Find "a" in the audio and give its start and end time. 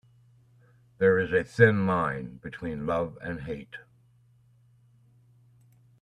1.31-1.43